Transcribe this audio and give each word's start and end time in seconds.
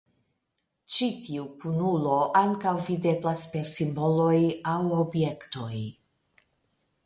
Ĉi 0.93 1.09
tiu 1.25 1.43
kunulo 1.63 2.15
ankaŭ 2.41 2.73
videblas 2.87 3.45
per 3.53 3.69
simboloj 3.75 4.33
aŭ 4.75 4.81
objektoj. 5.05 5.73